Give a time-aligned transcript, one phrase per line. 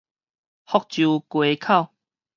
[0.65, 1.89] 福州街口